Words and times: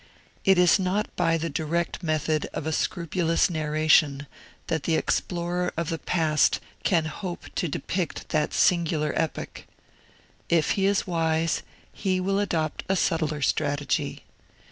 It 0.43 0.57
is 0.57 0.79
not 0.79 1.15
by 1.15 1.37
the 1.37 1.47
direct 1.47 2.01
method 2.01 2.47
of 2.53 2.65
a 2.65 2.71
scrupulous 2.71 3.51
narration 3.51 4.25
that 4.65 4.81
the 4.81 4.95
explorer 4.95 5.71
of 5.77 5.89
the 5.89 5.99
past 5.99 6.59
can 6.83 7.05
hope 7.05 7.53
to 7.53 7.67
depict 7.67 8.29
that 8.29 8.51
singular 8.51 9.13
epoch. 9.15 9.67
If 10.49 10.71
he 10.71 10.87
is 10.87 11.05
wise, 11.05 11.61
he 11.93 12.19
will 12.19 12.39
adopt 12.39 12.83
a 12.89 12.95
subtler 12.95 13.43
strategy. 13.43 14.23